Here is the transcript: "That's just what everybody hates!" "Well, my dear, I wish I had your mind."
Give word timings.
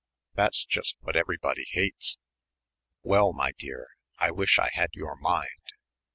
"That's 0.33 0.65
just 0.65 0.95
what 1.01 1.15
everybody 1.15 1.63
hates!" 1.63 2.17
"Well, 3.03 3.33
my 3.33 3.51
dear, 3.59 3.89
I 4.17 4.31
wish 4.31 4.57
I 4.57 4.71
had 4.73 4.89
your 4.95 5.15
mind." 5.15 5.73